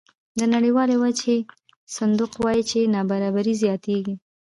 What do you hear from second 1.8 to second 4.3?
صندوق وایي چې نابرابري زیاتېږي